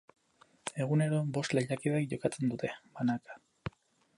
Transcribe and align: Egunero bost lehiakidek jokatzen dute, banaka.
Egunero 0.85 1.19
bost 1.35 1.55
lehiakidek 1.57 2.09
jokatzen 2.15 2.55
dute, 2.55 2.73
banaka. 2.99 3.39